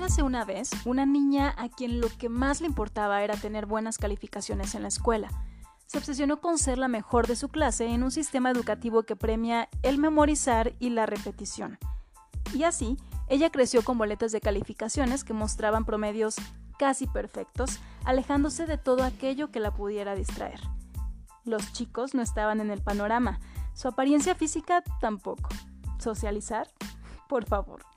[0.00, 3.98] Érase una vez una niña a quien lo que más le importaba era tener buenas
[3.98, 5.28] calificaciones en la escuela.
[5.84, 9.68] Se obsesionó con ser la mejor de su clase en un sistema educativo que premia
[9.82, 11.78] el memorizar y la repetición.
[12.54, 12.96] Y así,
[13.28, 16.36] ella creció con boletas de calificaciones que mostraban promedios
[16.78, 20.60] casi perfectos, alejándose de todo aquello que la pudiera distraer.
[21.44, 23.38] Los chicos no estaban en el panorama,
[23.74, 25.50] su apariencia física tampoco.
[25.98, 26.68] ¿Socializar?
[27.28, 27.89] Por favor.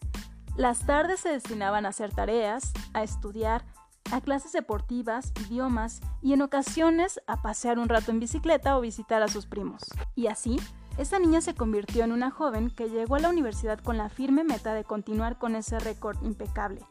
[0.55, 3.66] Las tardes se destinaban a hacer tareas, a estudiar,
[4.12, 9.23] a clases deportivas, idiomas y en ocasiones a pasear un rato en bicicleta o visitar
[9.23, 9.81] a sus primos.
[10.13, 10.59] Y así,
[10.99, 14.43] esta niña se convirtió en una joven que llegó a la universidad con la firme
[14.43, 16.81] meta de continuar con ese récord impecable,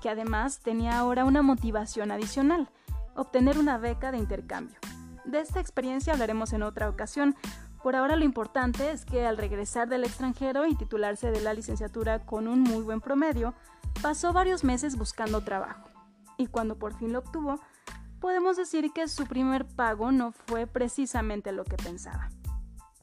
[0.00, 2.70] que además tenía ahora una motivación adicional,
[3.14, 4.78] obtener una beca de intercambio.
[5.26, 7.34] De esta experiencia hablaremos en otra ocasión,
[7.84, 12.24] por ahora lo importante es que al regresar del extranjero y titularse de la licenciatura
[12.24, 13.52] con un muy buen promedio,
[14.00, 15.90] pasó varios meses buscando trabajo.
[16.38, 17.60] Y cuando por fin lo obtuvo,
[18.20, 22.30] podemos decir que su primer pago no fue precisamente lo que pensaba.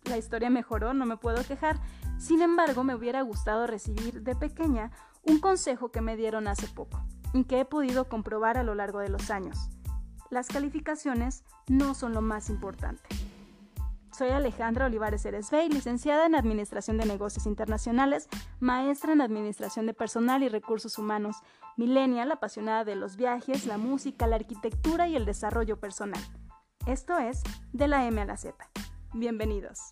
[0.05, 1.79] La historia mejoró, no me puedo quejar,
[2.17, 4.89] sin embargo me hubiera gustado recibir de pequeña
[5.21, 8.97] un consejo que me dieron hace poco y que he podido comprobar a lo largo
[8.97, 9.69] de los años.
[10.31, 13.30] Las calificaciones no son lo más importante.
[14.21, 20.43] Soy Alejandra Olivares Eresbey, licenciada en Administración de Negocios Internacionales, maestra en Administración de Personal
[20.43, 21.37] y Recursos Humanos,
[21.75, 26.21] millennial apasionada de los viajes, la música, la arquitectura y el desarrollo personal.
[26.85, 27.41] Esto es
[27.73, 28.55] De la M a la Z.
[29.11, 29.89] Bienvenidos.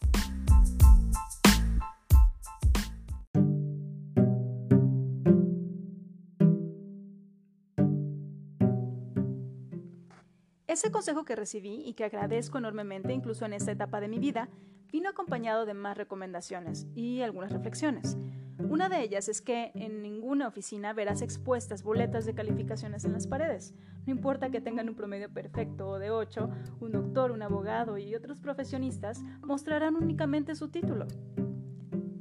[10.69, 14.49] Ese consejo que recibí y que agradezco enormemente incluso en esta etapa de mi vida,
[14.91, 18.19] vino acompañado de más recomendaciones y algunas reflexiones.
[18.59, 23.25] Una de ellas es que en ninguna oficina verás expuestas boletas de calificaciones en las
[23.25, 23.73] paredes.
[24.05, 26.47] No importa que tengan un promedio perfecto o de 8,
[26.81, 31.07] un doctor, un abogado y otros profesionistas mostrarán únicamente su título.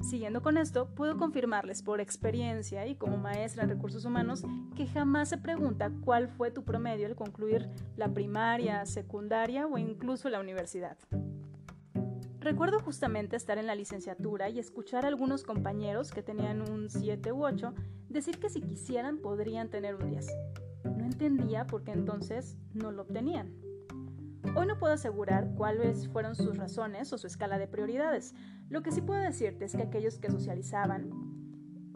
[0.00, 4.44] Siguiendo con esto, puedo confirmarles por experiencia y como maestra en recursos humanos
[4.76, 10.28] que jamás se pregunta cuál fue tu promedio al concluir la primaria, secundaria o incluso
[10.28, 10.96] la universidad.
[12.40, 17.32] Recuerdo justamente estar en la licenciatura y escuchar a algunos compañeros que tenían un 7
[17.32, 17.74] u 8
[18.08, 20.26] decir que si quisieran podrían tener un 10.
[20.84, 23.67] No entendía por qué entonces no lo obtenían.
[24.54, 28.34] Hoy no puedo asegurar cuáles fueron sus razones o su escala de prioridades.
[28.68, 31.10] Lo que sí puedo decirte es que aquellos que socializaban,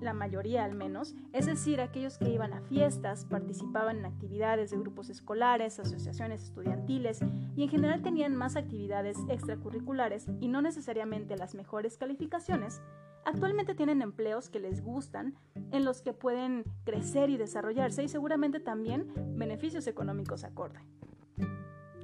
[0.00, 4.78] la mayoría al menos, es decir, aquellos que iban a fiestas, participaban en actividades de
[4.78, 7.20] grupos escolares, asociaciones estudiantiles
[7.54, 12.82] y en general tenían más actividades extracurriculares y no necesariamente las mejores calificaciones,
[13.24, 15.36] actualmente tienen empleos que les gustan,
[15.70, 20.80] en los que pueden crecer y desarrollarse y seguramente también beneficios económicos acorde.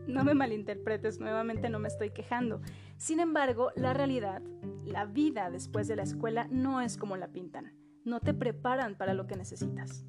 [0.09, 2.63] No me malinterpretes, nuevamente no me estoy quejando.
[2.97, 4.41] Sin embargo, la realidad,
[4.87, 7.75] la vida después de la escuela no es como la pintan.
[8.05, 10.07] No te preparan para lo que necesitas.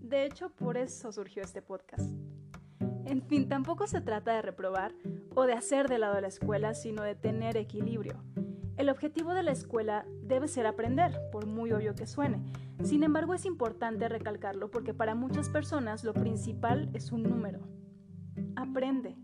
[0.00, 2.10] De hecho, por eso surgió este podcast.
[3.04, 4.92] En fin, tampoco se trata de reprobar
[5.36, 8.24] o de hacer de lado a la escuela, sino de tener equilibrio.
[8.76, 12.42] El objetivo de la escuela debe ser aprender, por muy obvio que suene.
[12.82, 17.60] Sin embargo, es importante recalcarlo porque para muchas personas lo principal es un número.
[18.56, 19.16] Aprende,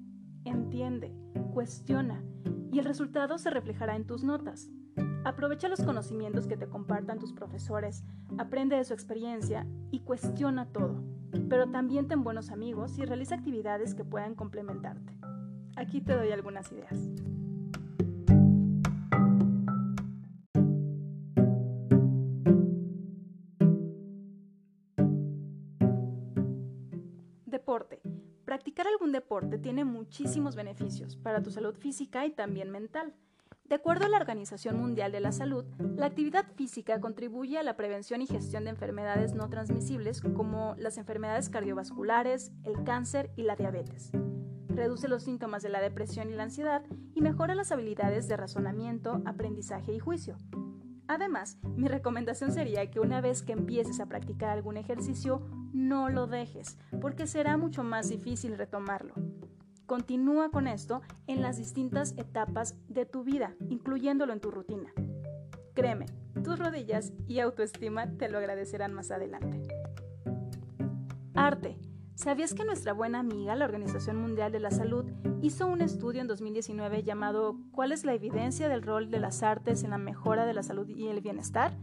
[0.44, 1.14] entiende,
[1.52, 2.22] cuestiona
[2.72, 4.70] y el resultado se reflejará en tus notas.
[5.24, 8.04] Aprovecha los conocimientos que te compartan tus profesores,
[8.36, 11.02] aprende de su experiencia y cuestiona todo,
[11.48, 15.16] pero también ten buenos amigos y realiza actividades que puedan complementarte.
[15.76, 17.10] Aquí te doy algunas ideas.
[28.44, 33.14] Practicar algún deporte tiene muchísimos beneficios para tu salud física y también mental.
[33.64, 35.64] De acuerdo a la Organización Mundial de la Salud,
[35.96, 40.98] la actividad física contribuye a la prevención y gestión de enfermedades no transmisibles como las
[40.98, 44.10] enfermedades cardiovasculares, el cáncer y la diabetes.
[44.68, 46.82] Reduce los síntomas de la depresión y la ansiedad
[47.14, 50.36] y mejora las habilidades de razonamiento, aprendizaje y juicio.
[51.06, 55.42] Además, mi recomendación sería que una vez que empieces a practicar algún ejercicio,
[55.74, 59.14] no lo dejes, porque será mucho más difícil retomarlo.
[59.86, 64.92] Continúa con esto en las distintas etapas de tu vida, incluyéndolo en tu rutina.
[65.74, 66.06] Créeme,
[66.42, 69.62] tus rodillas y autoestima te lo agradecerán más adelante.
[71.34, 71.76] Arte.
[72.14, 75.04] ¿Sabías que nuestra buena amiga, la Organización Mundial de la Salud,
[75.42, 79.82] hizo un estudio en 2019 llamado ¿Cuál es la evidencia del rol de las artes
[79.82, 81.76] en la mejora de la salud y el bienestar?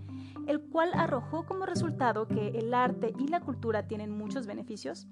[0.47, 5.07] el cual arrojó como resultado que el arte y la cultura tienen muchos beneficios?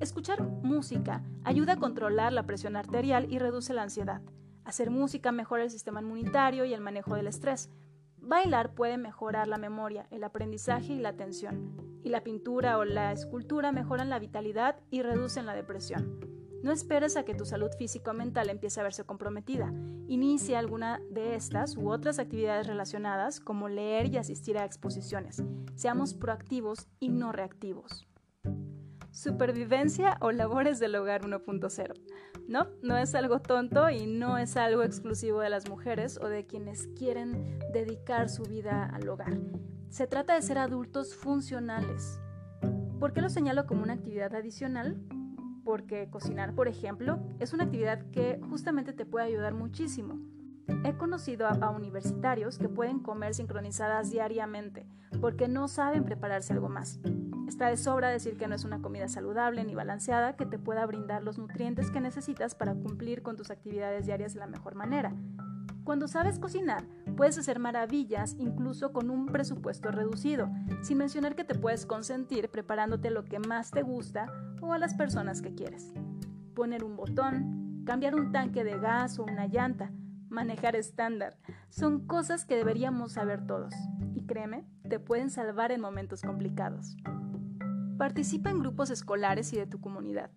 [0.00, 4.22] Escuchar música ayuda a controlar la presión arterial y reduce la ansiedad.
[4.64, 7.70] Hacer música mejora el sistema inmunitario y el manejo del estrés.
[8.18, 11.89] Bailar puede mejorar la memoria, el aprendizaje y la atención.
[12.02, 16.20] Y la pintura o la escultura mejoran la vitalidad y reducen la depresión.
[16.62, 19.72] No esperes a que tu salud física o mental empiece a verse comprometida.
[20.08, 25.42] Inicia alguna de estas u otras actividades relacionadas, como leer y asistir a exposiciones.
[25.74, 28.06] Seamos proactivos y no reactivos.
[29.10, 31.94] Supervivencia o labores del hogar 1.0.
[32.46, 36.46] No, no es algo tonto y no es algo exclusivo de las mujeres o de
[36.46, 39.38] quienes quieren dedicar su vida al hogar.
[39.90, 42.20] Se trata de ser adultos funcionales.
[43.00, 44.96] ¿Por qué lo señalo como una actividad adicional?
[45.64, 50.20] Porque cocinar, por ejemplo, es una actividad que justamente te puede ayudar muchísimo.
[50.84, 54.86] He conocido a, universitarios que pueden comer sincronizadas diariamente
[55.20, 57.00] porque no saben prepararse algo más.
[57.48, 60.86] Está de sobra decir que no es una comida saludable ni balanceada que te pueda
[60.86, 65.12] brindar los nutrientes que necesitas para cumplir con tus actividades diarias de la mejor manera.
[65.90, 66.84] Cuando sabes cocinar,
[67.16, 70.48] puedes hacer maravillas incluso con un presupuesto reducido,
[70.82, 74.94] sin mencionar que te puedes consentir preparándote lo que más te gusta o a las
[74.94, 75.92] personas que quieres.
[76.54, 79.90] Poner un botón, cambiar un tanque de gas o una llanta,
[80.28, 81.36] manejar estándar.
[81.70, 83.74] Son cosas que deberíamos saber todos.
[84.14, 86.96] Y créeme, te pueden salvar en momentos complicados.
[87.98, 90.30] Participa en grupos escolares y de tu comunidad.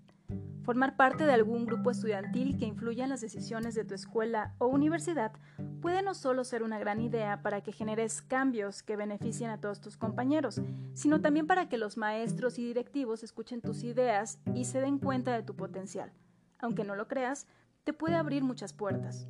[0.63, 4.67] Formar parte de algún grupo estudiantil que influya en las decisiones de tu escuela o
[4.67, 5.33] universidad
[5.81, 9.81] puede no solo ser una gran idea para que generes cambios que beneficien a todos
[9.81, 10.61] tus compañeros,
[10.93, 15.33] sino también para que los maestros y directivos escuchen tus ideas y se den cuenta
[15.33, 16.13] de tu potencial.
[16.59, 17.45] Aunque no lo creas,
[17.83, 19.27] te puede abrir muchas puertas.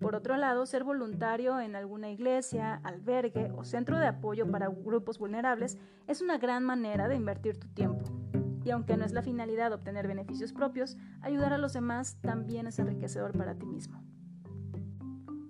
[0.00, 5.18] Por otro lado, ser voluntario en alguna iglesia, albergue o centro de apoyo para grupos
[5.18, 5.76] vulnerables
[6.06, 8.21] es una gran manera de invertir tu tiempo.
[8.64, 12.78] Y aunque no es la finalidad obtener beneficios propios, ayudar a los demás también es
[12.78, 14.02] enriquecedor para ti mismo.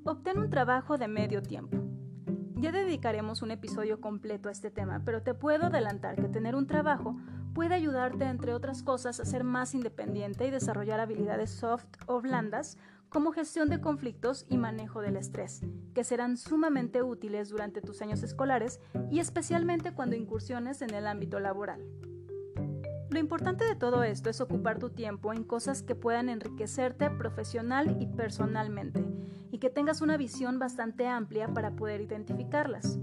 [0.05, 1.79] Obtén un trabajo de medio tiempo.
[2.57, 6.67] Ya dedicaremos un episodio completo a este tema, pero te puedo adelantar que tener un
[6.67, 7.17] trabajo
[7.55, 12.79] puede ayudarte, entre otras cosas, a ser más independiente y desarrollar habilidades soft o blandas
[13.09, 15.61] como gestión de conflictos y manejo del estrés,
[15.95, 18.81] que serán sumamente útiles durante tus años escolares
[19.11, 21.85] y especialmente cuando incursiones en el ámbito laboral.
[23.13, 27.99] Lo importante de todo esto es ocupar tu tiempo en cosas que puedan enriquecerte profesional
[28.01, 29.05] y personalmente
[29.51, 32.99] y que tengas una visión bastante amplia para poder identificarlas.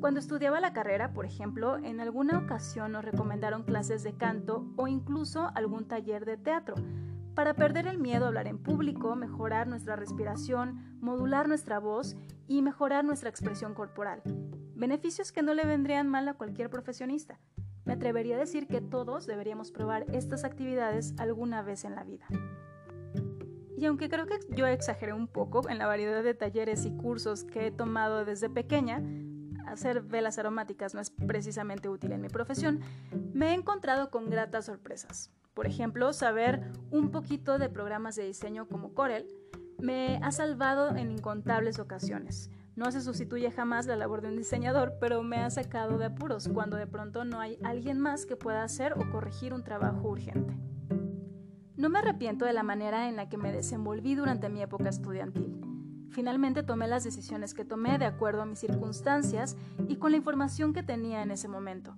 [0.00, 4.88] Cuando estudiaba la carrera, por ejemplo, en alguna ocasión nos recomendaron clases de canto o
[4.88, 6.76] incluso algún taller de teatro,
[7.34, 12.16] para perder el miedo a hablar en público, mejorar nuestra respiración, modular nuestra voz
[12.48, 14.22] y mejorar nuestra expresión corporal.
[14.74, 17.38] Beneficios que no le vendrían mal a cualquier profesionista.
[17.84, 22.26] Me atrevería a decir que todos deberíamos probar estas actividades alguna vez en la vida.
[23.76, 27.42] Y aunque creo que yo exageré un poco en la variedad de talleres y cursos
[27.42, 29.02] que he tomado desde pequeña,
[29.66, 32.80] hacer velas aromáticas no es precisamente útil en mi profesión,
[33.32, 35.32] me he encontrado con gratas sorpresas.
[35.54, 39.26] Por ejemplo, saber un poquito de programas de diseño como Corel
[39.78, 42.50] me ha salvado en incontables ocasiones.
[42.74, 46.48] No se sustituye jamás la labor de un diseñador, pero me ha sacado de apuros
[46.48, 50.56] cuando de pronto no hay alguien más que pueda hacer o corregir un trabajo urgente.
[51.76, 55.60] No me arrepiento de la manera en la que me desenvolví durante mi época estudiantil.
[56.10, 59.56] Finalmente tomé las decisiones que tomé de acuerdo a mis circunstancias
[59.88, 61.94] y con la información que tenía en ese momento.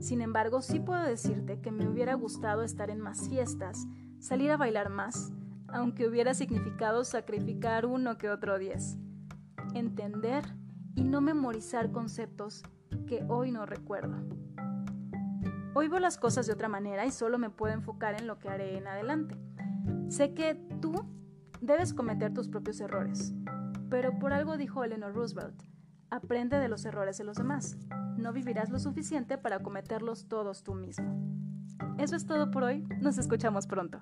[0.00, 3.86] Sin embargo, sí puedo decirte que me hubiera gustado estar en más fiestas,
[4.18, 5.32] salir a bailar más,
[5.68, 8.98] aunque hubiera significado sacrificar uno que otro diez.
[9.78, 10.44] Entender
[10.94, 12.62] y no memorizar conceptos
[13.06, 14.16] que hoy no recuerdo.
[15.74, 18.48] Hoy veo las cosas de otra manera y solo me puedo enfocar en lo que
[18.48, 19.36] haré en adelante.
[20.08, 20.94] Sé que tú
[21.60, 23.32] debes cometer tus propios errores,
[23.88, 25.62] pero por algo dijo Eleanor Roosevelt,
[26.10, 27.78] aprende de los errores de los demás
[28.18, 31.16] no vivirás lo suficiente para cometerlos todos tú mismo.
[31.98, 34.00] Eso es todo por hoy, nos escuchamos pronto.